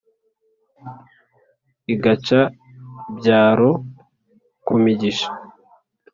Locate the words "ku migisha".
4.65-5.29